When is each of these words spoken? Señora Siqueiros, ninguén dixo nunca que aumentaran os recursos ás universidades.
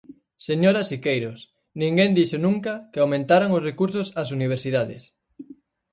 Señora 0.47 0.81
Siqueiros, 0.89 1.39
ninguén 1.81 2.11
dixo 2.17 2.37
nunca 2.45 2.73
que 2.91 2.99
aumentaran 3.01 3.55
os 3.57 3.65
recursos 3.69 4.07
ás 4.21 4.29
universidades. 4.37 5.03